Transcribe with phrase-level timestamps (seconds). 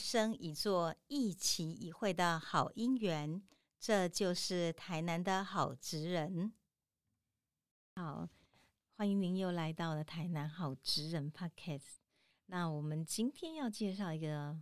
[0.00, 3.42] 生一座一期一会的好姻缘。
[3.78, 6.52] 这就是台南的好职人。
[7.94, 8.28] 好，
[8.96, 11.98] 欢迎您又来到了台南好职人 Podcast。
[12.46, 14.58] 那我们今天要介绍一个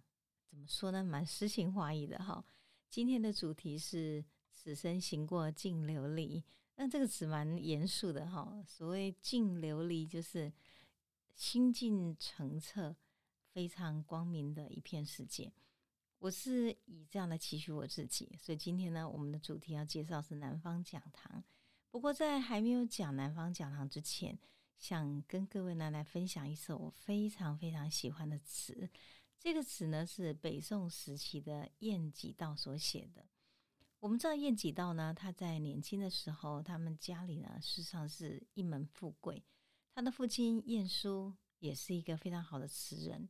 [0.48, 2.44] 怎么说呢，蛮诗情画意的哈。
[2.88, 6.42] 今天的主题是“此生行过尽琉璃”。
[6.76, 8.62] 那这个词蛮严肃的哈。
[8.66, 10.52] 所谓“尽琉璃”，就是
[11.34, 12.94] 心境澄澈、
[13.52, 15.52] 非常光明的一片世界。
[16.18, 21.44] 我是以这样的期许我自己，所以今天呢，我们的主题要介绍是南方讲堂。
[21.90, 24.38] 不过在还没有讲南方讲堂之前，
[24.78, 28.90] 想跟各位呢来分享一首我非常非常喜欢的词。
[29.38, 33.24] 这个词呢是北宋时期的晏几道所写的。
[34.00, 39.44] 我们知道晏几道呢，他在年轻的时候，他们家里呢事实上是一门富贵。
[39.94, 43.28] 他的父亲晏殊也是一个非常好的词人，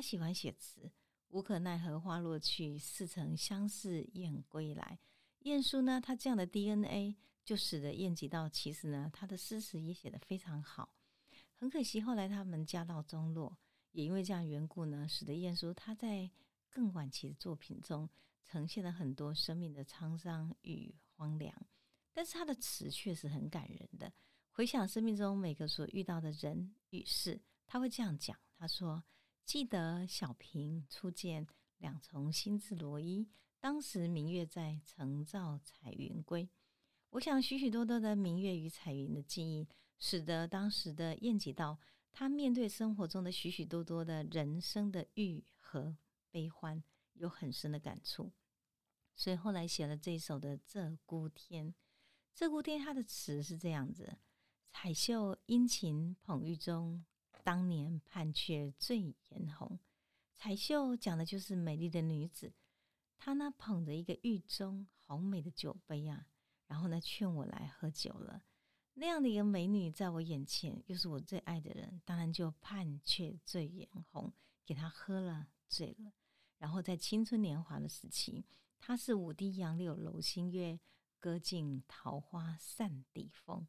[0.00, 0.90] 他喜欢写词。
[1.28, 4.98] 无可奈何花落去，似曾相识燕归来。
[5.40, 10.94] 晏殊呢，他这样的 DNA 就使得晏几道其实呢，他的诗词也写得非常好。
[11.54, 13.58] 很可惜，后来他们家道中落，
[13.90, 16.30] 也因为这样缘故呢，使得晏殊他在
[16.70, 18.08] 更晚期的作品中
[18.46, 21.54] 呈现了很多生命的沧桑与荒凉。
[22.14, 24.10] 但是他的词却是很感人的。
[24.52, 29.04] 回想生命中每个所遇到的人与事，他会这样讲：他说。
[29.50, 31.44] 记得小平初见
[31.78, 36.48] 两重新字罗衣，当时明月在，曾照彩云归。
[37.08, 39.66] 我想许许多多的明月与彩云的记忆，
[39.98, 41.80] 使得当时的晏几道，
[42.12, 45.96] 他面对生活中的许许多多的人生的欲和
[46.30, 46.80] 悲欢，
[47.14, 48.30] 有很深的感触。
[49.16, 51.74] 所以后来写了这首的《鹧鸪天》。
[52.40, 54.16] 《鹧鸪天》它的词是这样子：
[54.68, 57.04] 彩袖殷勤捧玉中。
[57.44, 59.78] 当年盼却醉颜红，
[60.34, 62.52] 彩绣讲的就是美丽的女子。
[63.18, 66.26] 她呢捧着一个玉中好美的酒杯啊，
[66.66, 68.42] 然后呢劝我来喝酒了。
[68.94, 74.32] 那样的一个美女在我眼前，又是我最爱的人，当然就盼却醉颜红，
[74.64, 76.12] 给她喝了醉了。
[76.58, 78.44] 然后在青春年华的时期，
[78.78, 80.78] 她是五滴杨柳楼新月，
[81.18, 83.66] 歌尽桃花扇底风。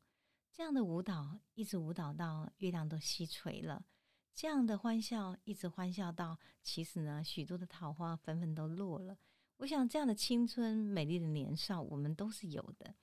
[0.53, 3.85] 这样的舞蹈一直舞蹈到月亮都西垂了，
[4.33, 9.17] 这样的欢笑一直欢笑到，其实呢，许多的桃花纷纷都落了。
[9.57, 12.93] 我想这样的青春美丽的年少，我们都是有的。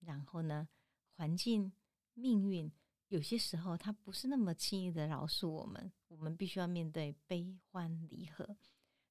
[0.00, 0.68] 然后呢，
[1.16, 1.72] 环境
[2.14, 2.70] 命运
[3.08, 8.56] 有些时候它不是那么轻易的饶恕我们，我们必须要面对悲欢离合。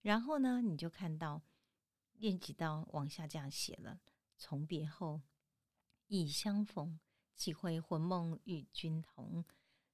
[0.02, 1.42] 然后呢，你就看到
[2.14, 4.00] 练几道往下这样写了：
[4.38, 5.22] 从别后，
[6.08, 7.00] 已相逢。
[7.36, 9.44] 几回魂梦与君同，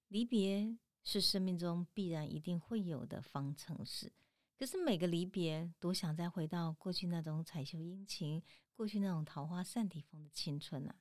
[0.07, 4.11] 离别是生命中必然一定会有的方程式。
[4.57, 8.41] 可是每个离别，多想再回到过去那种彩绣殷勤、
[8.73, 10.95] 过去那种桃花扇底风的青春啊！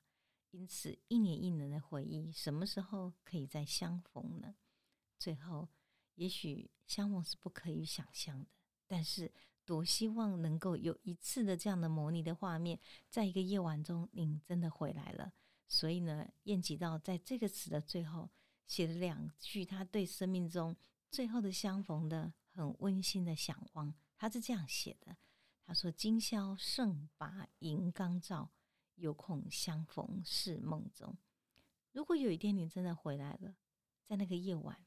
[0.51, 4.55] 因此，一年一年的回忆，什么时候可以再相逢呢？
[5.19, 5.69] 最后，
[6.15, 8.47] 也许相逢是不可以想象的，
[8.87, 9.33] 但是
[9.65, 15.33] 多希望能够有一次的这样的模拟的画面，在一个夜晚中，您真的回来了。
[15.69, 18.31] 所以呢，晏几道在这个词的最后
[18.66, 20.77] 写了两句，他对生命中
[21.10, 23.93] 最后的相逢的很温馨的想望。
[24.16, 25.16] 他是这样写的：
[25.65, 28.50] 他说：“今宵胜把银缸照，
[28.94, 31.16] 有恐相逢是梦中。”
[31.93, 33.56] 如果有一天你真的回来了，
[34.06, 34.87] 在那个夜晚，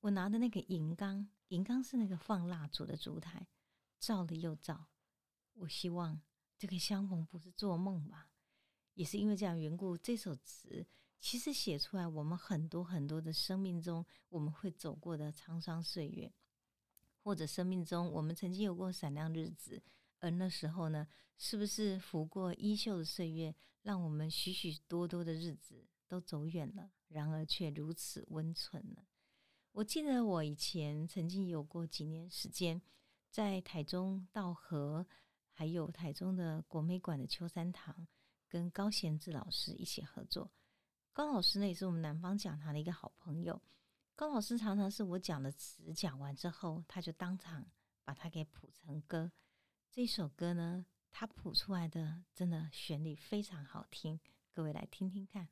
[0.00, 3.46] 我拿的那个银缸，银缸是那个放蜡烛的烛台，
[3.98, 4.88] 照了又照。
[5.54, 6.20] 我希望
[6.56, 8.30] 这个相逢不是做梦吧。
[8.98, 10.84] 也是因为这样缘故，这首词
[11.20, 16.32] 其实写出来，我们很多很多的生命中我们会走过的沧桑岁月，
[17.22, 19.80] 或者生命中我们曾经有过闪亮日子，
[20.18, 21.06] 而那时候呢，
[21.36, 29.06] 是不是拂过衣袖的岁月，让我们许许多多的日子都走远了，然而却如此温存呢？
[29.70, 32.82] 我记得我以前曾经有过几年时间，
[33.30, 35.06] 在台中道和，
[35.52, 38.08] 还有台中的国美馆的秋山堂。
[38.48, 40.50] 跟高贤志老师一起合作，
[41.12, 43.60] 高老师呢也是我们南方讲堂的一个好朋友。
[44.14, 47.64] 高老师常常是我讲的词讲完之后，他就当场
[48.04, 49.30] 把它给谱成歌。
[49.90, 54.18] 这首歌呢，他谱出来的真的旋律非常好听，
[54.52, 55.48] 各位来听听看。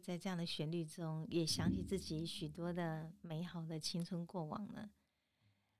[0.00, 4.90] 在这样的旋律中，也想起自己许多的美好的青春过往呢？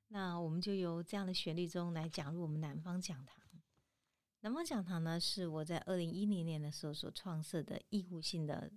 [0.09, 3.37] 那我们就由这样的旋律中来讲入我们南方讲堂。
[4.41, 8.71] 南方讲堂呢，是我在二零一零年的时候所创设的义务性的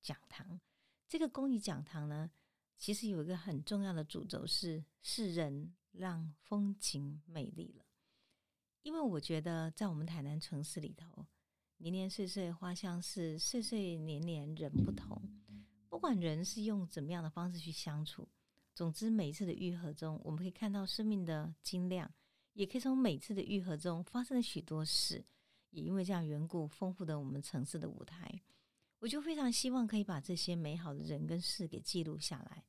[0.00, 0.60] 讲堂。
[1.08, 2.30] 这个公益讲堂呢，
[2.78, 7.84] 其实有一个很重要的主轴是“世人让风景美丽了”。
[8.82, 11.26] 因为我觉得，在我们台南城市里头，
[11.82, 15.18] 年年岁岁花相似，岁岁年年人不同。
[15.88, 18.28] 不管人是用怎么样的方式去相处，
[18.74, 22.12] 总之每一次的愈合中，我们可以看到生命的精亮，
[22.52, 25.24] 也可以从每次的愈合中发生了许多事。
[25.70, 28.42] 也因为这样缘故，丰富的我们城市的舞台，
[28.98, 32.62] 我就非常希望可以把这些美好的人跟事给记录下来。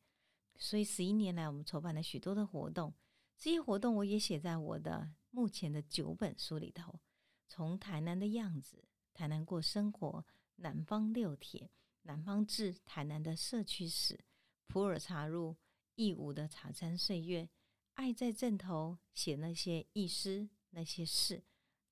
[0.57, 2.93] 所以十一年来，我们筹办了许多的活动，
[3.37, 5.11] 这些活动我也写在我的。
[5.31, 6.99] 目前的九本书里头，
[7.47, 10.25] 从台南的样子、台南过生活、
[10.57, 11.69] 南方六铁、
[12.03, 14.19] 南方志、台南的社区史、
[14.67, 15.55] 普洱茶入、
[15.95, 17.49] 义乌的茶山岁月、
[17.93, 21.43] 爱在镇头写那些意诗、那些事、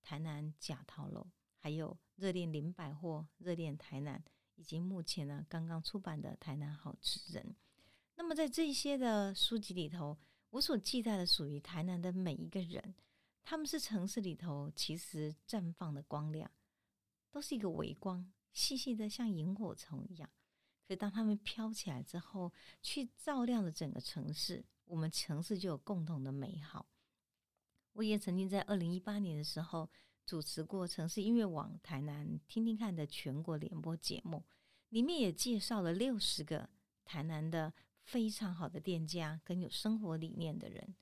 [0.02, 1.28] 台南假桃楼，
[1.58, 4.24] 还有热恋林百货、热恋台南，
[4.56, 7.44] 以及目前呢刚刚出版的《台南好吃人》。
[8.16, 10.18] 那么在这些的书籍里头，
[10.50, 12.96] 我所记载的属于台南的每一个人。
[13.42, 16.52] 他们是城市里头其实绽放的光亮，
[17.32, 20.30] 都是一个微光，细细的像萤火虫一样。
[20.88, 26.88] 可当他们飘起来之后，去照亮了整个城市，我们城市就有共同的美好。
[27.94, 29.90] 我也曾经在二零一八年的时候
[30.26, 34.44] 主持过城市音乐网台南听听看的全国联播节目，
[34.90, 36.70] 里面也介绍了六十个
[37.04, 40.96] 台南的非常好的店家跟有生活理念的人。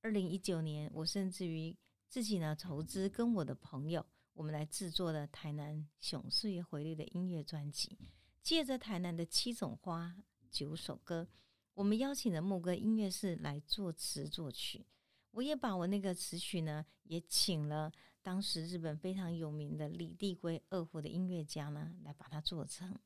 [0.00, 1.76] 二零一九年，我甚至于
[2.08, 4.06] 自己呢投资，跟我的朋友，
[4.38, 7.98] 我们来制作了台南熊岁月回忆的音乐专辑。
[8.40, 10.14] 借着台南的七种花
[10.48, 11.26] 九首歌，
[11.74, 14.86] 我们邀请了牧歌音乐室来作词作曲。
[15.32, 17.92] 我也把我那个词曲呢，也请了
[18.22, 22.96] 当时日本非常有名的李帝圭二胡的音乐家呢，来把它做成。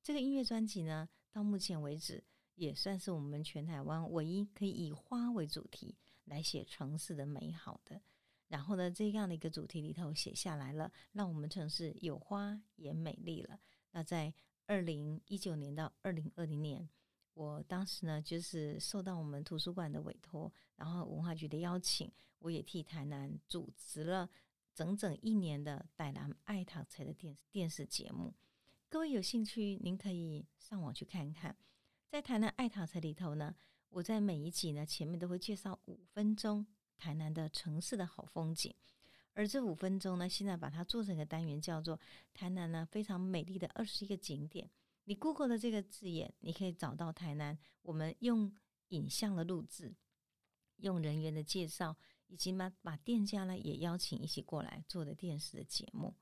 [0.00, 2.22] 这个音乐专辑呢，到目前为止
[2.54, 5.96] 也算是我们全台湾唯一可以以花为主题。
[6.26, 8.00] 来写城市的美好的，
[8.50, 13.58] 然后呢，这样的一个主题里头写下来了，让我们城市有花也美丽了。
[13.92, 14.32] 那在
[14.66, 16.88] 二零一九年到二零二零年，
[17.34, 24.28] 我当时呢，就是受到我们图书馆的委托，然后文化局的邀请，我也替台南主持了
[24.74, 28.34] 整整一年的《傣南爱陶瓷》的电电视节目。
[28.88, 31.56] 各位有兴趣，您可以上网去看看，
[32.08, 33.54] 在台南爱陶瓷里头呢。
[33.92, 36.64] 我在每一集呢前面都会介绍五分钟
[37.00, 38.74] 台南的城市的好风景，
[39.32, 41.98] 而这五分钟呢，现在把它做成一个单元，叫做
[42.34, 44.70] 台南呢非常美丽的二十一个景点。
[45.04, 47.58] 你 Google 的这个字眼，你可以找到台南。
[47.80, 48.54] 我们用
[48.88, 49.96] 影像的录制，
[50.76, 56.14] 用人员的介绍，以及把把店家呢也邀请一起过来做的电视的节目。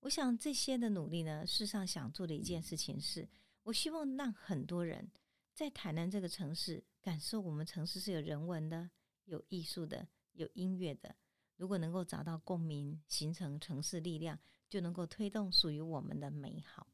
[0.00, 3.28] 我想这些的努力呢，事实上想做的一件事情是，
[3.62, 5.08] 我希望让很多人
[5.54, 6.84] 在台南这个城市。
[7.04, 8.90] 感受我们城市是有人文的、
[9.26, 11.16] 有艺术的、有音乐的。
[11.56, 14.38] 如果能够找到共鸣，形成城市力量，
[14.68, 16.86] 就能够推动属于我们的美好。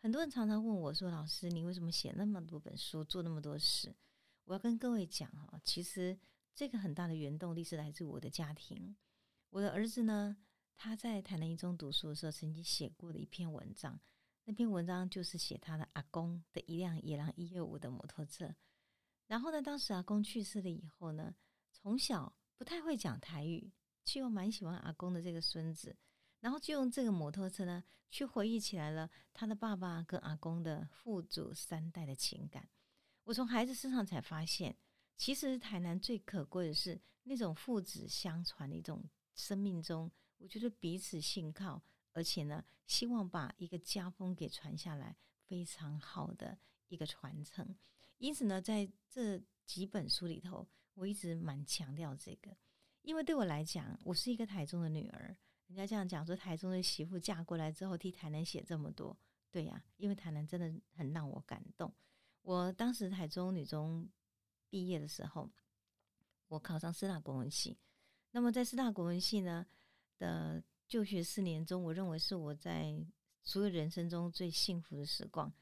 [0.00, 3.94] 很多人常常问我说：“老师，你为什么写那么多本书，做那么多事？”
[4.44, 6.18] 我要跟各位讲哈，其实
[6.54, 8.94] 这个很大的原动力是来自我的家庭。
[9.48, 10.36] 我的儿子呢，
[10.76, 13.98] 他在台南一中读书的时候，曾经写过的一篇文章。
[14.44, 18.54] 那篇文章就是写他的阿公的一辆野狼一六五的摩托车。
[19.26, 21.34] 然后呢，当时阿公去世了以后呢，
[21.72, 23.72] 从小不太会讲台语，
[24.04, 25.96] 却又蛮喜欢阿公的这个孙子，
[26.40, 32.68] 然后就用这个摩托车呢，去回忆起来了他的爸爸跟阿公的父祖三代的情感。
[33.24, 34.76] 我从孩子身上才发现，
[35.16, 39.02] 其实台南最可贵的是那种父子相传的一种
[39.34, 41.82] 生命中，我觉得彼此信靠，
[42.12, 46.58] 而且呢，希望把一个家风给传下来，非常好的
[46.88, 47.74] 一个传承。
[48.18, 52.56] 因此呢，在这几本书里头，我一直蛮强调这个，
[53.02, 55.36] 因为对我来讲，我是一个台中的女儿。
[55.66, 59.16] 人家这样讲说，台中的媳妇嫁过来之后，替台南写这么多，
[59.50, 61.92] 对呀，因为台南真的很让我感动。
[62.42, 64.08] 我当时台中女中
[64.68, 65.50] 毕业的时候，
[66.48, 67.78] 我考上师大国文系。
[68.32, 69.66] 那么在师大国文系呢
[70.18, 72.94] 的就学四年中，我认为是我在
[73.42, 75.52] 所有人生中最幸福的时光。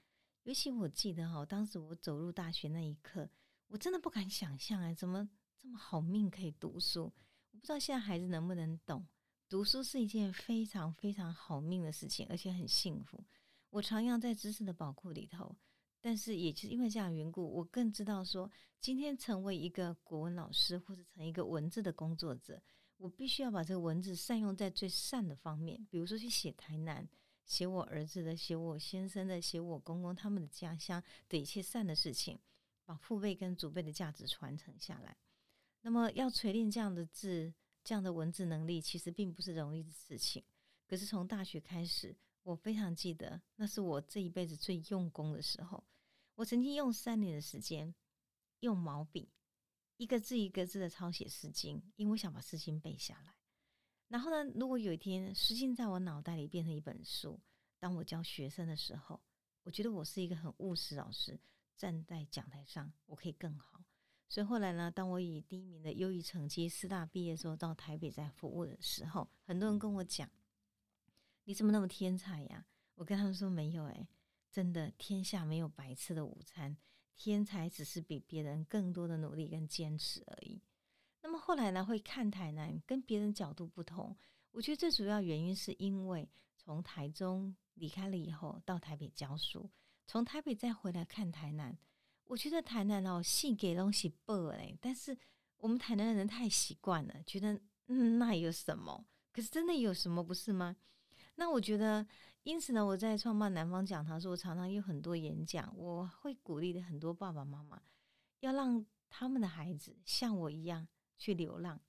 [0.42, 3.30] 尤其我记得哈，当时我走入大学那一刻，
[3.72, 5.26] 我真的不敢想象哎，怎么
[5.56, 7.04] 这么好命可以读书？
[7.52, 9.06] 我不知道现在孩子能不能懂，
[9.48, 13.24] 读书是一件非常非常好命的事情，而且很幸福。
[13.70, 15.56] 我徜徉在知识的宝库里头，
[16.02, 22.62] 但是也是因为这样的缘故，我更知道说，今天成为一个国文老师，或者成一个文字的工作者，
[22.98, 27.08] 我必须要把这个文字善用在最善的方面，比如说去写台南，
[27.46, 32.38] 写我儿子的，写我先生的，写我公公他们的家乡的一切善的事情，
[32.92, 35.16] 把父辈跟祖辈的价值传承下来。
[35.80, 40.44] 那么要锤炼这样的字、这样的文字能力，其实并不是容易的事情。
[40.86, 42.16] 可是从大学开始。
[42.44, 45.84] 我非常记得，那是我这一辈子最用功的时候。
[46.34, 47.94] 我曾经用三年的时间，
[48.58, 49.30] 用毛笔
[49.96, 53.32] 一个字一个字的抄写《诗经》，因为我想把《诗经》背下来。
[54.08, 57.38] 然后呢，如果有一天《诗经》在我脑袋里变成一本书，
[57.78, 59.22] 当我教学生的时候，
[59.62, 61.38] 我觉得我是一个很务实老师，
[61.76, 63.84] 站在讲台上我可以更好。
[64.28, 70.30] 所以后来呢，当我以第一名的优异成绩师大毕业之后，到台北在服务的时候，很多人跟我讲。
[71.44, 72.64] 你怎么那么天才呀？
[72.94, 74.08] 我跟他们说没有哎，
[74.50, 76.76] 真的天下没有白吃的午餐，
[77.16, 80.62] 天才只是比别人更多的努力跟坚持而已。
[81.20, 84.16] 那么后来呢，会看台南跟别人角度不同，
[84.52, 89.68] 我觉得最主要原因是因为从台中离开了以后，到台北教书，
[90.06, 91.76] 从台北再回来看台南，
[92.24, 95.16] 我觉得台南哦，信给东西薄哎，但是
[95.58, 99.04] 我们台南的人太习惯了，觉得嗯那有什么？
[99.32, 100.76] 可是真的有什么不是吗？
[101.36, 102.06] 那我觉得，
[102.42, 107.80] 因此呢，我在创办南方讲堂的时，我常常有很多演讲，我会鼓励的很多爸爸妈妈，
[108.40, 111.80] 要让他们的孩子像我一样去流浪。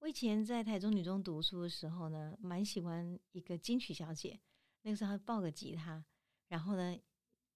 [0.00, 4.38] 我以前在台中女中读书的时候呢，蛮喜欢一个金曲小姐，
[4.82, 6.04] 那个时候还抱个吉他，
[6.48, 6.94] 然后呢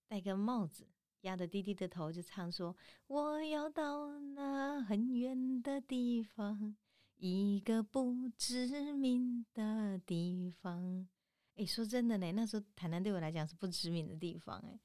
[0.09, 0.89] 戴个帽子，
[1.21, 2.75] 压着低低的头，就唱说
[3.07, 6.75] ：“我要到那很远的地方，
[7.17, 11.07] 一个不知名的地方。”
[11.57, 14.81] 哎，说真的呢，那时候台南对我来讲是不知名的地方哎。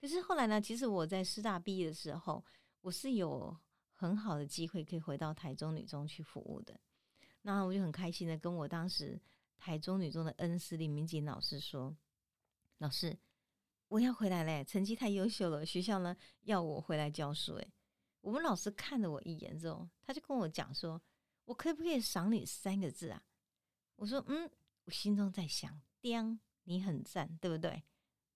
[0.00, 2.44] 可是后来呢，其实我在师大毕业的时候，
[2.80, 3.56] 我是有
[3.92, 6.80] 很好的机会可以回到台中女中去服务的。
[7.42, 9.20] 那我就很开心的跟我当时
[9.58, 11.96] 台中女中的恩师李明锦老师说
[12.78, 13.18] ：“老师，
[13.92, 17.68] 我要回来嘞，成绩太优秀了，学校呢要我回来教书。”哎，
[18.22, 20.98] 我们老师看了我一眼之后，他就跟我讲说
[21.44, 23.22] ：“我可不可以赏你三个字啊？”
[23.96, 24.50] 我说：“嗯。”
[24.84, 25.78] 我心中在想。
[26.00, 27.82] 叮，你很赞，对不对？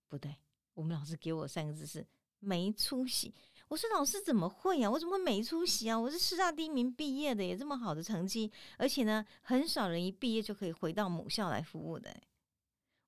[0.09, 0.37] 不对，
[0.75, 2.07] 我们老师给我三个字是
[2.39, 3.35] 没出息。
[3.69, 4.91] 我说老师怎么会呀？
[4.91, 5.99] 我怎么会没出息啊？
[5.99, 12.15] 我是师大第一名毕业的，也这么好的成绩，而且呢，很少人一毕业就可以回到母校来服务的。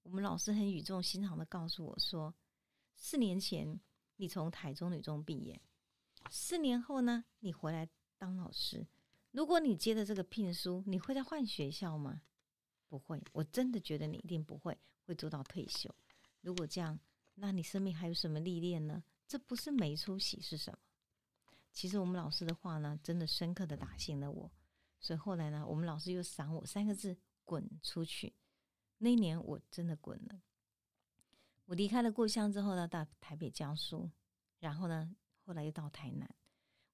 [0.09, 2.35] 我们老师很语重心长的告诉我说，
[2.97, 3.79] 四年前
[4.17, 5.61] 你从台中女中毕业，
[6.31, 7.87] 四年后呢，你回来
[8.17, 8.87] 当老师。
[9.33, 12.23] 如果你接的这个聘书，你会再换学校吗？
[12.89, 15.95] 不会，我真的觉得你一定不会会做到退休。
[16.41, 16.99] 如果这样，
[17.35, 19.05] 那你生命还有什么历练呢？
[19.27, 20.79] 这不是没出息是什么？
[21.71, 24.51] 其实我们老师的话呢，真的深刻的打醒了我。
[25.01, 28.33] 所以后来呢，我们老师又赏我三个字：滚出去。
[28.99, 30.43] 那一年我真的滚了。
[31.67, 34.11] 我离开了故乡之后呢，到台北教书，
[34.61, 35.15] 然后呢，
[35.45, 36.29] 后来又到台南。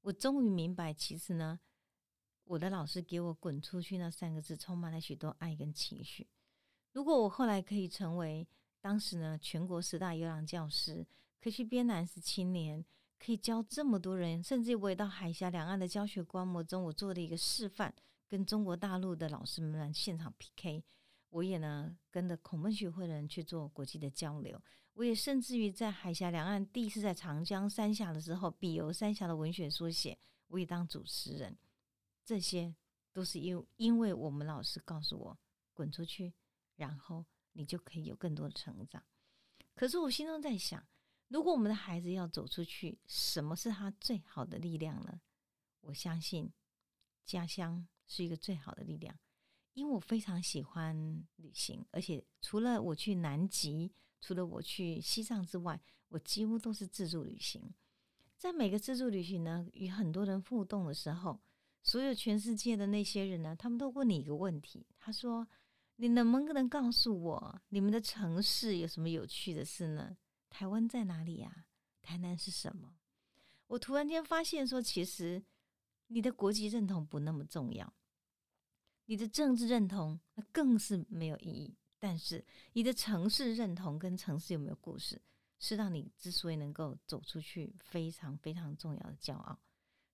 [0.03, 1.61] 我终于明白，其实呢。
[2.47, 6.29] 我的老师给我“滚出去”那三个字，充满了许多爱跟情绪。
[6.93, 8.47] 如果我后来可以成为
[8.83, 11.07] 当时呢全国十大优良教师，
[11.41, 12.85] 可以去编南师青年，
[13.19, 17.95] 可以教这么多人，甚至我也到海峡两岸的教学观摩中，我做了一个示范，
[18.29, 20.85] 跟中国大陆的老师们现场 PK。
[21.35, 24.61] 我也呢跟着孔孟学会的人去做国际的交流。
[24.93, 31.59] 我也甚至于在海峡两岸，第一次在长江三峡的时候，比游三峡的文学书写，我也当主持人。
[32.25, 32.73] 这些
[33.13, 35.37] 都是因因为我们老师告诉我
[35.73, 36.33] 滚出去，
[36.77, 39.03] 然后你就可以有更多的成长。
[39.75, 40.87] 可是我心中在想，
[41.27, 45.21] 如果我们的孩子要走出去，什么是他最好的力量呢？
[45.81, 46.49] 我相信
[47.25, 49.19] 家乡是一个最好的力量，
[49.75, 57.73] 因为我非常喜欢旅行，而且除了我去南极，除了我去西藏之外，我几乎都是自助旅行。
[58.37, 61.41] 在每个自助旅行呢，与很多人互动的时候。
[61.87, 64.87] 所有全世界的那些人呢，他们都问你一个问题。
[64.97, 65.47] 他说
[65.97, 70.17] ：“你能不能告诉我，你们的城市有什么有趣的事呢？
[70.49, 71.67] 台湾在哪里呀？
[72.01, 72.95] 台南是什么？”
[73.69, 75.45] 我突然间发现，说其实
[76.07, 77.93] 你的国籍认同不那么重要，
[79.07, 81.77] 你的政治认同那更是没有意义。
[81.99, 82.45] 但是
[82.75, 85.23] 你的城市认同跟城市有没有故事，
[85.59, 89.59] 是让你之所以能够走出去非常非常重要的骄傲。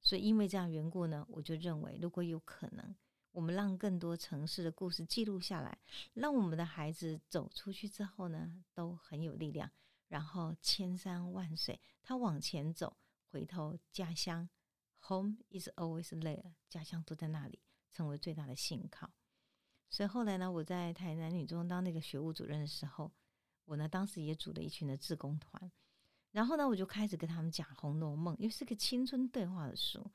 [0.00, 2.94] 所以，因为这样缘故呢，我就认为，如果有可能，
[3.32, 5.78] 我们让更多城市的故事记录下来，
[6.14, 9.70] 让我们的孩子走出去之后呢，都很有力量。
[10.08, 12.96] 然后千山万水，他往前走，
[13.30, 14.48] 回头家乡
[15.00, 19.10] ，Home is always there，家乡都在那里，成为最大的信靠。
[19.88, 23.10] 所以后来呢，我在台南女中当那个学务主任的时候，
[23.64, 25.70] 我呢当时也组了一群的志工团，
[26.30, 30.08] 然后呢，我就开始跟他们讲《红楼梦》，因为是个青春对话的书。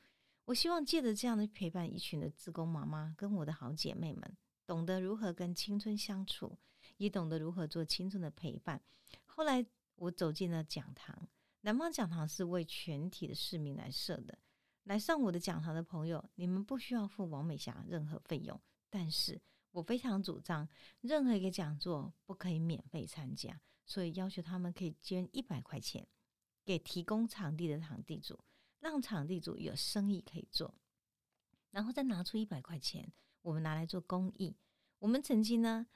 [0.45, 6.57] 我希望借着这样的陪伴，一群的自工妈妈跟我的好姐妹们，懂得如何跟青春相处，
[6.97, 8.81] 也懂得如何做青春的陪伴。
[9.25, 11.27] 后来我走进了讲堂，
[11.61, 14.37] 南方讲堂是为全体的市民来设的。
[14.85, 20.67] 来上我的讲堂的朋友，你们不需要付王美霞任何费用，但是我非常主张，
[21.01, 26.07] 任何一个讲座不可以免费参加，所以要求他们可以捐一百块钱
[26.63, 28.39] 给提供场地的场地主。
[28.79, 30.75] 让场地主有生意可以做，
[31.71, 34.55] 然后再拿出一百块钱，我们拿来做公益。
[34.99, 35.87] 我们曾经呢，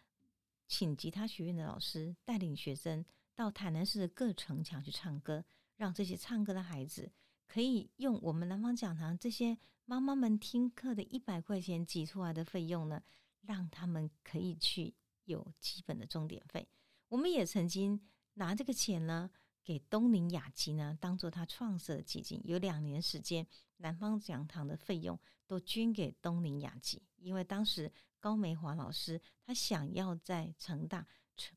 [0.68, 7.12] 请吉他学院的老师带领学生到台南市的各城墙去唱歌，让这些唱歌的孩子
[7.50, 13.04] 可以用我们南方讲堂这些妈妈们听课的一百块钱挤出来的费用呢，
[13.42, 16.66] 让他们可以去有基本的钟点费。
[17.10, 18.00] 我们也曾经
[18.36, 19.30] 拿这个钱呢。
[19.62, 23.46] 给东宁雅集呢，当做他创设的基金，有两年时间，
[23.78, 31.06] 南方讲堂的费用都捐给东宁雅集，因为当时高梅华老师他想要在成大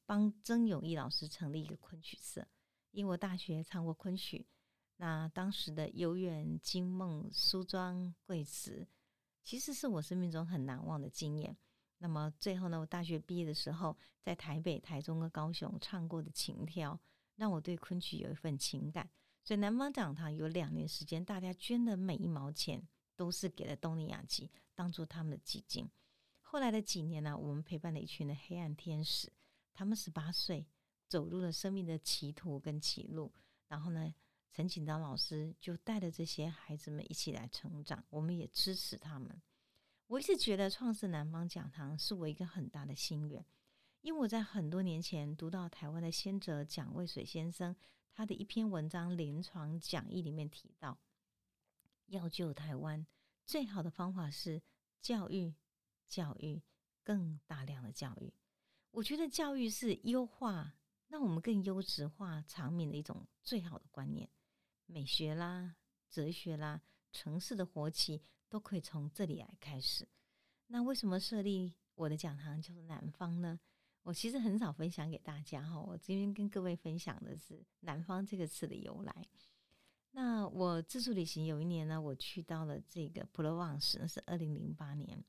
[0.05, 2.47] 帮曾永义老师成立一个昆曲社，
[2.91, 4.47] 因为我大学唱过昆曲，
[4.97, 8.87] 那当时的游园惊梦梳妆贵词，
[9.43, 11.57] 其实是我生命中很难忘的经验。
[11.99, 17.01] 那么最后呢，我大学毕业的时候，在台北、台中和高雄唱过的情调。
[17.37, 19.09] 让我对昆曲有一份情感，
[19.43, 25.91] 所以南方讲堂有两年时间，大家捐的每一毛钱都是给了东尼亚基当做他们的基金。
[26.43, 29.33] 后来的几年呢，我们陪伴了一群的黑暗天使，
[29.73, 30.67] 他们十八岁
[31.09, 33.33] 走入了生命的歧途跟歧路，
[33.69, 34.15] 然后呢，
[34.55, 39.41] 陈锦章老师就带着这些孩子们一起来成长，我们也支持他们。
[40.09, 43.43] 我一直觉得创设南方讲堂是我一个很大的心愿。
[44.03, 47.75] 因为我在很多年前读到台湾的先哲蒋渭水先生
[48.13, 50.99] 他的一篇文章《临床讲义》里面提到，
[52.07, 53.07] 要救台湾
[53.47, 54.61] 最好的方法是
[55.01, 55.55] 教育、
[56.07, 56.61] 教育、
[57.03, 58.35] 更大量的教育。
[58.91, 60.75] 我觉得教育是优化
[61.07, 64.29] 让我们更优质化长命的一种最好的观念，
[64.93, 65.75] 美学啦、
[66.11, 70.07] 哲学啦、城市的活起都可以从这里来开始。
[70.67, 73.59] 那为什么设立我的讲堂叫做南方呢？
[74.03, 79.27] 我其实很少分享给大家哈，我今天跟各位分享的是“南方”这个词的由来。
[80.11, 85.25] 那我自助旅行有一年呢，我去到了这个普罗旺斯，那是二零零八年。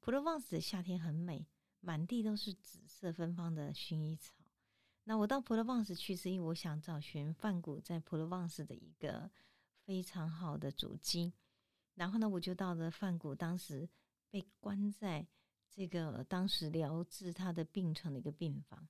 [0.00, 1.46] 普罗旺斯的夏天很美，
[1.80, 4.34] 满地都是紫色芬芳的薰衣草。
[5.04, 9.30] 那我到普罗旺斯去，是因为我想找寻梵谷在普罗旺斯的一个
[9.84, 11.32] 非常好的足迹。
[11.94, 13.88] 然后呢，我就到了梵谷当时
[14.30, 15.26] 被关在。
[15.74, 18.86] 这个当时疗治他的病程的一个病房。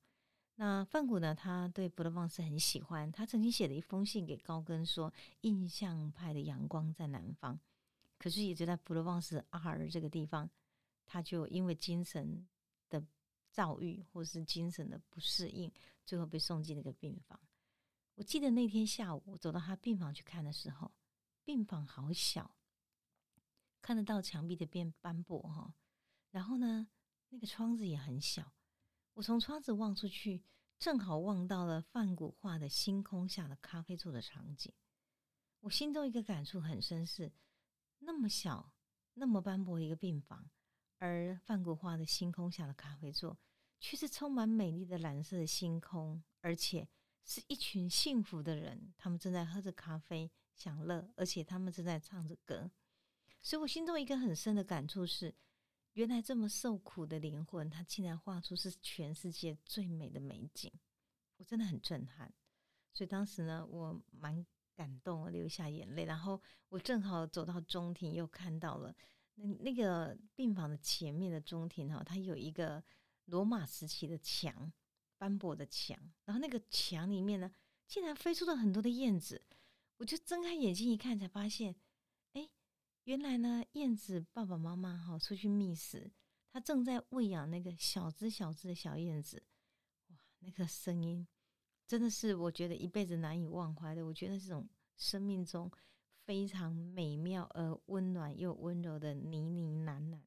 [0.56, 1.32] 那梵谷呢？
[1.32, 3.12] 他对普罗旺斯很喜欢。
[3.12, 7.56] 他曾经写了一封信给高更，说印象派的阳光在南方。
[8.18, 10.50] 可是也就在普罗旺斯阿尔这个地方，
[11.06, 12.44] 他就因为精神
[13.52, 15.70] 躁郁或是精神的不适应，
[16.04, 17.38] 最后被送进那个病房。
[18.14, 20.92] 我记得那天下午，我走到他病房去看的时候，
[21.44, 22.56] 病房好小，
[23.80, 25.74] 看得到墙壁的边斑驳哈。
[26.30, 26.88] 然后呢，
[27.28, 28.52] 那个窗子也很小，
[29.14, 30.42] 我从窗子望出去，
[30.78, 34.72] 正好望到了梵谷画的星空下的咖啡座的场景。
[35.60, 37.32] 我心中一个感触很深是：
[37.98, 38.74] 那么小、
[39.14, 40.50] 那么斑驳一个病房，
[41.02, 43.36] 而梵谷画的星空下的咖啡座，
[43.80, 46.88] 却是充满美丽的蓝色的星空，而且
[47.24, 52.70] 是一群幸福的人，他们正在喝着咖啡享乐，而且他们正在唱着歌。
[53.40, 55.34] 所以我心中一个很深的感触是。
[55.94, 60.72] 原来这么受苦的灵魂，他竟然画出是全世界最美的美景，
[61.36, 62.32] 我真的很震撼。
[62.94, 66.06] 所以当时呢，我蛮感动，流下眼泪。
[66.06, 68.96] 然后我正好走到中庭，又看到了
[69.34, 72.82] 那那个病房的前面的中庭哈，它有一个
[73.26, 74.72] 罗马时期的墙，
[75.18, 75.98] 斑驳的墙。
[76.24, 77.50] 然后那个墙里面呢，
[77.86, 79.42] 竟然飞出了很多的燕子。
[79.98, 81.76] 我就睁开眼睛一看，才发现。
[83.04, 86.12] 原来呢，燕子爸爸妈妈哈出去觅食，
[86.52, 89.42] 他正在喂养那个小只小只的小燕子。
[90.06, 91.26] 哇，那个声音
[91.84, 94.06] 真的是我觉得一辈子难以忘怀的。
[94.06, 95.68] 我觉得这种生命中
[96.24, 100.20] 非常美妙而温暖又温柔的呢呢喃喃。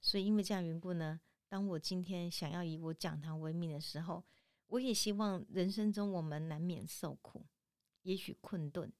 [0.00, 4.24] 所以因为这样缘故呢，当我今天想要以我讲堂为名的时候，
[4.66, 7.46] 我也希望人生中我们难免受苦，
[8.02, 8.92] 也许困顿，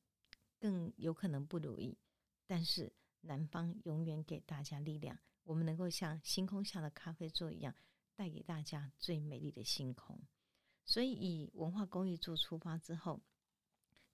[0.58, 1.98] 更有可能不如意，
[2.46, 7.74] 但是南方永远给大家力量，我们能够像星空下的咖啡座一样，
[8.14, 10.20] 带给大家最美丽的星空。
[10.86, 13.20] 所以以文化公益做出发之后，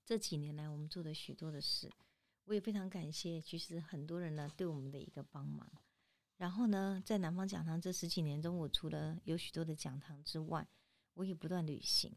[0.05, 1.91] 这几年来我们做的许多的事，
[2.45, 5.71] 我也非常感谢，其实很多人呢对我们的一个帮忙。
[6.37, 10.67] 然后呢，在南方讲堂这十几年中，我除了有许多的讲堂之外，
[11.15, 12.13] 我也不断旅行，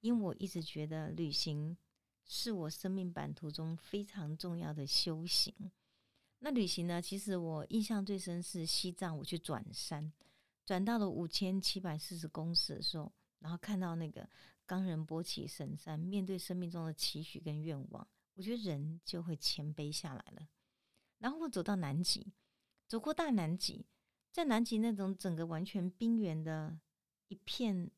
[0.00, 1.76] 因为我一直觉得旅行
[2.24, 5.54] 是我生命版图中非常重要的修行。
[6.40, 10.12] 那旅行呢，其实我印象最深是西藏，我去转山，
[10.64, 13.12] 转到了五千七百四十公尺的时候。
[13.40, 14.28] 然后看到那个
[14.68, 20.46] 冈仁波齐神山，面对生命中的期许跟愿望，我觉得人就会谦卑下来了。
[21.16, 22.34] 然后我走到南极，
[22.86, 23.86] 走过大南极，
[24.30, 26.78] 在南极那种整个完全冰原的
[27.28, 27.90] 一片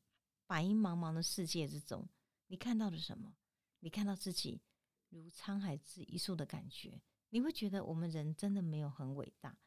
[0.47, 2.07] 白茫茫的世界之中，
[2.47, 3.35] 你看到了什么？
[3.81, 4.61] 你看到自己
[5.09, 9.57] 如沧海之一粟的感觉，你会觉得我们人真的没有很伟大。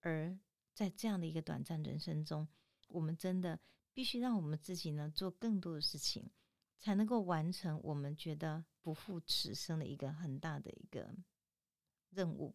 [0.00, 0.38] 而
[0.72, 2.48] 在这样的一个短暂人生中，
[2.88, 3.60] 我们真的。
[3.96, 6.30] 必须让我们自己呢做更多的事情，
[6.78, 11.14] 才能够完成我们觉得不负此生的一个很大的一个
[12.10, 12.54] 任务。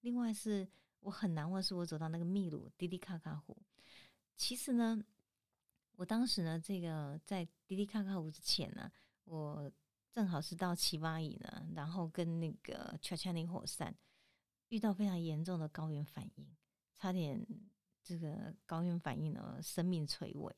[0.00, 0.68] 另外是
[1.00, 3.56] 我很难忘，是我走到那个秘鲁迪迪卡卡湖。
[4.36, 5.02] 其实呢，
[5.96, 8.90] 我当时呢，这个在迪迪卡卡湖之前呢，
[9.24, 9.70] 我
[10.10, 13.94] 正好是到奇巴伊呢，然后跟那个乔恰尼火山
[14.68, 16.56] 遇到非常严重的高原反应，
[16.94, 17.46] 差点。
[18.04, 20.52] 这个高原反应呢，生命垂危，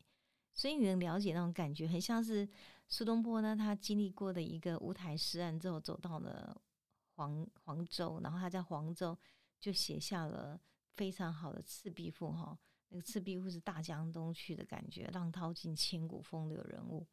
[0.55, 2.49] 所以你能了解那种感觉，很像是
[2.89, 6.61] 苏东坡呢，他经历过的一个乌台诗案之后，走到了
[7.15, 9.19] 黄黄州，然后他在黄州
[9.59, 10.61] 就写下了
[10.95, 12.59] 非常好的《赤壁赋》哈。
[12.89, 17.07] 那个《赤壁赋》是大江东去的感觉，浪淘尽，千古风流人物。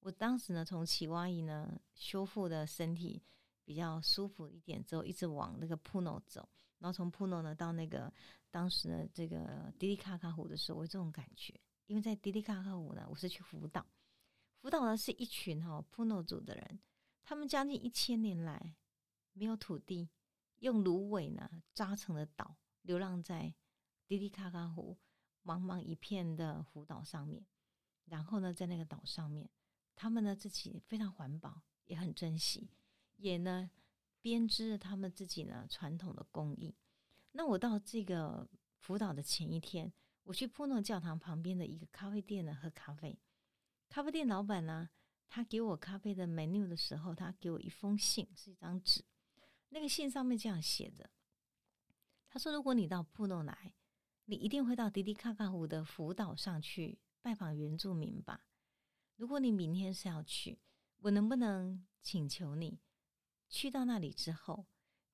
[0.00, 3.20] 我当时呢，从奇瓦伊呢修复的身体
[3.64, 6.48] 比较舒服一点之后，一直往那个普诺走，
[6.78, 8.12] 然后从普诺呢到那个。
[8.48, 11.52] 当时呢，这个迪迪卡卡湖的时候，我有这种感觉，
[11.86, 13.84] 因为在迪迪卡卡湖呢，我是去辅导，
[14.66, 16.80] 辅导的是一群哈普诺族的人，
[17.22, 18.74] 他们将近一千年来
[19.32, 20.10] 没有土地，
[20.58, 23.54] 用芦苇呢扎成的岛，流浪在
[24.08, 24.98] 迪迪卡卡湖
[25.44, 27.46] 茫茫一片的湖岛上面，
[28.06, 29.48] 然后呢，在那个岛上面，
[29.94, 32.68] 他们呢自己非常环保，也很珍惜，
[33.18, 33.70] 也呢
[34.20, 36.74] 编织了他们自己呢传统的工艺。
[37.30, 38.48] 那我到这个
[38.80, 39.92] 辅导的前一天，
[40.24, 43.16] 我去普诺教堂旁边的一个咖啡店呢喝咖啡。
[43.88, 44.90] 咖啡店老板呢，
[45.28, 49.04] 他给我咖啡的 menu 的时候，他给我一封信，是一张纸。
[49.70, 51.10] 那个信上面这样写着：
[52.28, 53.74] 他说，如果你到普诺来，
[54.26, 58.46] 你一定会到迪迪卡卡湖的福岛上去拜访原住民吧？
[59.16, 60.58] 如果你明天是要去，
[60.98, 62.80] 我能不能请求你
[63.48, 64.66] 去到那里之后？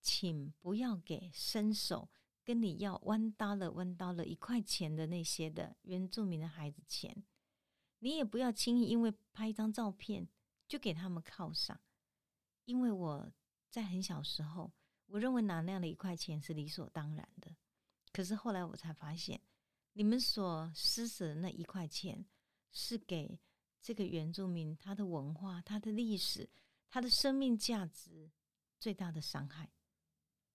[0.04, 2.10] 请不要给伸手
[2.42, 7.22] 跟你要弯刀了弯刀了一块钱的那些的原住民的孩子钱，
[8.02, 10.28] 你也不要轻易因为拍一张照片
[10.66, 11.80] 就给他们犒赏，
[12.64, 13.32] 因为我
[13.70, 14.72] 在很小时候，
[15.06, 17.54] 我认为拿那样的一块钱是理所当然的，
[18.12, 19.40] 可是后来我才发现，
[19.92, 22.26] 你们所施舍的那一块钱
[22.72, 23.38] 是给
[23.80, 26.50] 这个原住民他的文化、他的历史、
[26.90, 28.28] 他的生命价值
[28.80, 29.70] 最大的伤害。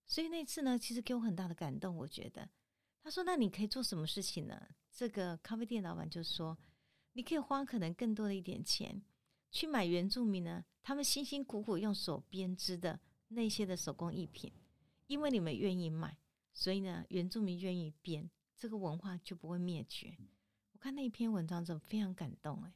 [0.06, 1.96] 所以那次呢，其实给我很大的感动。
[1.96, 2.50] 我觉得，
[3.02, 6.58] 他说：“那你可以做什么事情呢？”这个咖啡店老板就说
[7.18, 9.02] ：“你可以花可能更多的一点钱，
[9.50, 13.00] 去买原住民呢他们辛辛苦苦用手编织的
[13.30, 14.54] 那些的手工艺品，
[15.08, 16.16] 因为你们愿意买，
[16.54, 20.16] 所以呢，原住民愿意编，这个文化就不会灭绝。”
[20.74, 22.62] 我看那一篇文章之后非常感动。
[22.64, 22.72] 哎，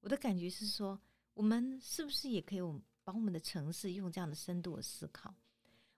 [0.00, 1.00] 我的感觉是说，
[1.32, 2.60] 我们是不是也可以
[3.02, 5.34] 把我们的城市用这样的深度的思考？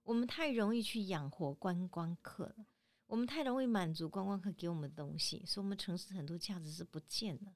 [0.04, 2.66] 我们太容易去养活观光客了，
[3.08, 7.52] 我们太容易满足观光客给我们的东西，所以我们城市很多价值是不见了。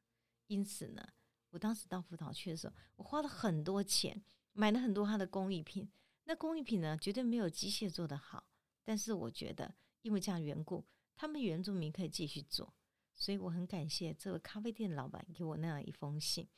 [0.47, 1.07] 因此呢，
[1.51, 5.91] 我当时到福岛去的时候，我花了很多钱买了很多他的工艺品。
[6.25, 8.47] 那工艺品呢，绝对没有机械做的好，
[8.85, 10.85] 但是我觉得因为这样缘故，
[11.17, 12.73] 他们原住民可以继续做，
[13.15, 16.49] 所以我很感谢这位咖啡店老板给我那样一封信。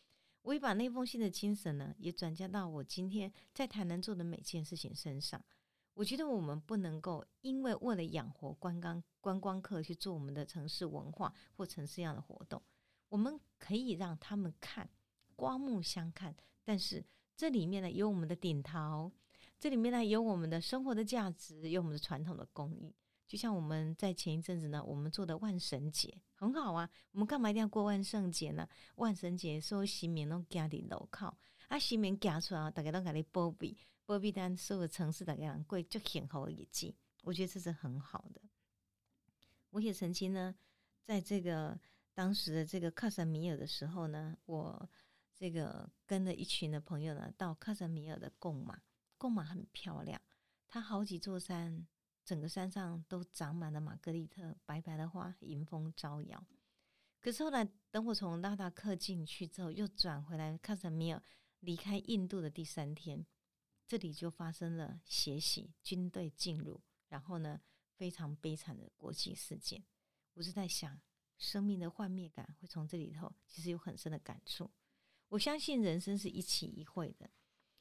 [0.42, 5.42] 我也把那封信的精神呢，也转嫁到我今天在台南做的每件事情身上。
[5.94, 12.62] 我觉得我们不能够因为为了养活观光观光客去做我们的城市文化或城市样的活动，
[13.14, 14.90] 我们可以让他们看，
[15.36, 16.34] 刮目相看。
[16.64, 17.04] 但是
[17.36, 19.08] 这里面呢有我们的顶桃，
[19.56, 22.92] 这里面呢有我们的生活的价值，有我们的传统的工艺。
[23.28, 26.90] 就像我们在前一阵子呢，我们做的万圣节很好啊。
[27.12, 28.68] 我们干嘛一定要过万圣节呢？
[28.96, 36.92] 万圣节所有新民拢家伫楼靠，啊新民家出来，大家都给你保庇，保庇单所有城市大家人过就幸福的日子。
[37.22, 38.40] 我觉得这是很好的。
[39.70, 40.52] 我也曾经呢，
[41.04, 41.78] 在这个
[42.14, 44.88] 当时的这个克什米尔的时候呢，我
[45.34, 48.80] 这个跟着一群的朋友呢，到克什米尔的贡马，
[49.18, 50.20] 贡马很漂亮，
[50.66, 51.86] 它好几座山。
[52.24, 56.46] 整个山上都长满了玛格丽特，白白的花，迎风招摇。
[57.20, 61.22] 可是后来，等我从拉达克进去之后，又转回来喀什米尔，
[61.60, 63.26] 离开印度的第三天，
[63.86, 67.60] 这里就发生了血洗，军队进入，然后呢，
[67.94, 69.84] 非常悲惨的国际事件。
[70.32, 70.98] 我是在想，
[71.38, 74.70] 生命的幻灭感会从这里头，其实有很深的感触。
[75.28, 77.28] 我相信人生是一起一会的，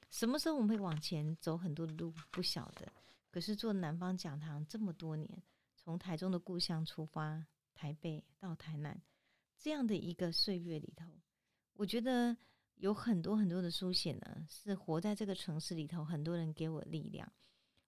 [0.09, 2.91] 什么时候我们会往前走很多的路，不晓得。
[3.29, 5.43] 可是做南方讲堂这么多年，
[5.75, 9.01] 从台中的故乡出发，台北到台南，
[9.57, 11.05] 这样的一个岁月里头，
[11.73, 12.35] 我觉得
[12.75, 17.31] 有很多很多的书写呢，是活在这个城市里头，很多人给我力量。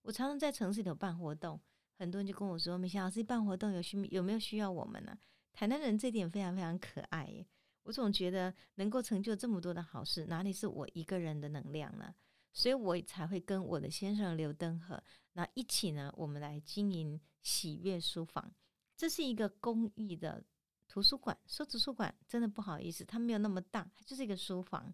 [0.02, 1.60] 我常常在城市里头办活动，
[1.98, 5.18] 很多人就跟我说：“美霞老师办活动有需有没有需要我们呢？”
[5.56, 7.48] 台南人这点非常非常可爱耶。
[7.84, 12.14] 我总觉得能够成就这么多的好事，哪里是我一个人的能量呢？
[12.52, 15.02] 所以我才会跟我的先生刘登和
[15.34, 18.52] 那一起呢，我们来经营喜悦书房。
[18.98, 20.44] 这是一个公益的
[20.88, 24.94] 图书馆，说图书馆真的不好意思，它没有那么大，就是一个书房。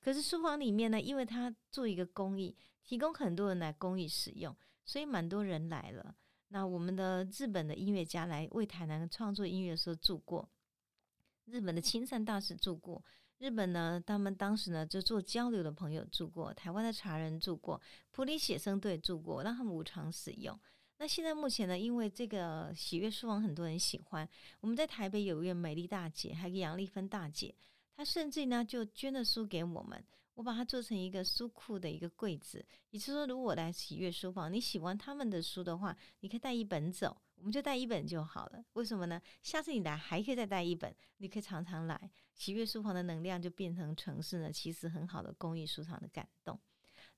[0.00, 6.16] 可是书房里面呢，因为它做一个公益，提供很多人来公益使用，所以蛮多人来了。
[6.52, 10.46] 那我们的日本的音乐家来为台南创作音乐的时候住过，
[11.46, 13.02] 日本的青山大师住过。
[13.38, 20.56] 日本呢，他们当时呢就做交流的朋友住过，台湾的茶人住过，普里写生队住过，让他们无偿使用。
[20.98, 24.28] 那现在目前呢，因为这个喜悦书房很多人喜欢，
[24.60, 27.54] 我们在台北有一位美丽大姐，还有杨丽芬大姐，
[27.96, 32.64] 她甚至呢就捐了书给我们，我把它做成一个书库的一个柜子。
[32.90, 37.20] 也就是说，如果来喜悦书房，你喜欢他们的书的话，你可以带一本走。
[37.36, 39.20] 我们就带一本就好了，为什么呢？
[39.42, 42.10] 下次你来还可以再带一本，你可以常常来。
[42.34, 46.56] 喜悦书房的能量就变成城市呢，其实很好的公益书场的感动。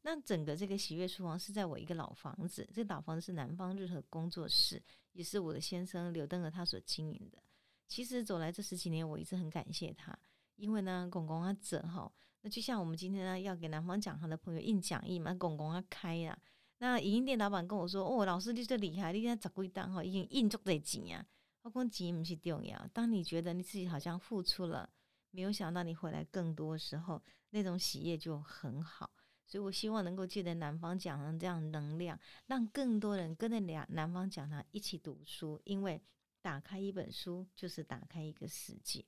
[0.01, 7.39] 那整个这个喜悦书房是在我一个老房子，这个老房子是南方日和工作室，也是我的先生刘登和他所经营的。
[7.87, 10.19] 其实走来这十几年，我一直很感谢他，
[10.57, 12.11] 因为呢，公公啊折哈，
[12.45, 16.39] 那就像我们今天呢要给南方讲堂的朋友印讲义嘛，公公啊开呀。
[16.77, 21.27] 那影音店老板跟我说：“哦，老师你最厉害，你现在十几单哈，已经印足在钱啊。
[21.63, 24.87] 我讲钱不是重要，当你觉得你自己好像付出了，
[25.31, 29.11] 没有想到你回来更多时候，那种喜悦就很好。
[29.47, 35.99] 所以我希望能够借着南方讲堂这样能量，让更多人跟着两南方讲堂一起读书，因为
[36.43, 39.03] 打开一本书就是打开一个世界。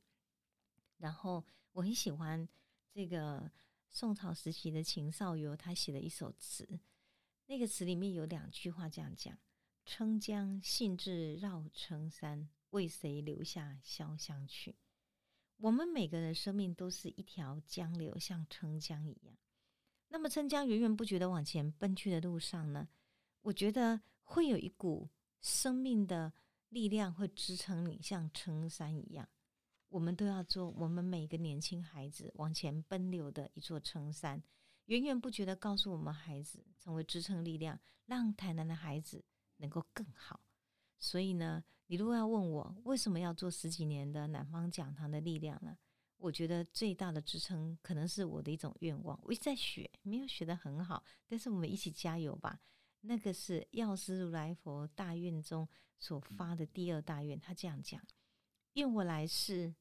[0.97, 2.49] 然后我很喜欢
[2.97, 3.53] 这个
[3.91, 6.81] 宋朝时期的秦少游他写的一首词。”
[7.45, 9.37] 那个词里面有两句话这样讲
[9.85, 14.75] ：“称江兴致绕城山，为谁留下潇湘去？”
[15.59, 19.37] 我们每个人生命都是一条江流，像称江一样。
[20.09, 22.89] 那么，称江源源不绝的往前奔去的路上呢？
[23.43, 25.11] 我觉得会有一股
[25.43, 26.33] 生命的
[26.71, 29.29] 力量会支撑你，像撑山一样。
[29.97, 34.43] 我们都要做我们每个年轻孩子往前奔流的一座撑山。
[34.85, 39.25] 源源不绝的告诉我们孩子成为支撑力量，让台南的孩子
[39.57, 40.39] 能够更好。
[40.99, 45.75] 所以呢，你如果要问我为什么要做十几年的南方讲堂的力量呢？
[46.19, 49.19] 我觉得最大的支撑可能是我的一种愿望。
[49.23, 52.61] 我一直在学，没有学得很好，但是我们一起加油吧。
[53.01, 55.67] 那个是药师如来佛大愿中
[55.99, 57.99] 所发的第二大愿，他这样讲：
[58.75, 59.75] 愿我来世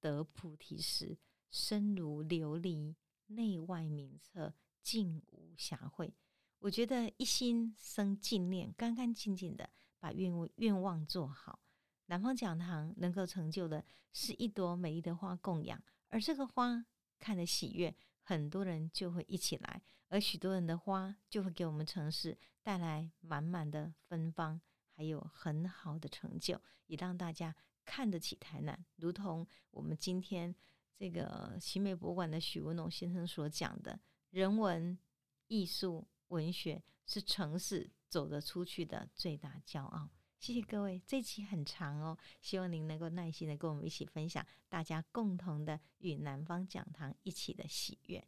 [0.00, 1.18] 得菩提时，
[1.50, 2.94] 身如琉璃。
[3.28, 4.54] 内外明澈，
[4.84, 6.12] 净无瑕秽。
[6.60, 11.58] 我觉得一心生净念，干干净净的把愿愿望做好。
[12.04, 16.86] 南方讲堂能够成就的是一朵美丽的花供养，而这个花
[17.18, 24.60] 看的喜悦，很多人就会一起来，而许多人的花就会给我们城市带来满满的芬芳，
[24.94, 27.56] 还有很好的成就，也让大家
[27.86, 30.54] 看得起台南，如同我们今天。
[30.98, 34.98] 这个奇美博物馆的许文龙先生所讲的人文、
[35.46, 40.08] 艺术、文学是城市走得出去的最大骄傲。
[40.38, 48.26] 谢谢各位，这期很长哦，希望您能够耐心的跟我们一起分享大家共同的与南方讲堂一起的喜悦。